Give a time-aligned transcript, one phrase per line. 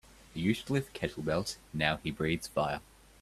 [0.33, 2.81] He used to lift kettlebells now he breathes fire.